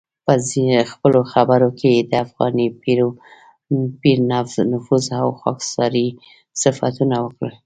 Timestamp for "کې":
1.79-1.89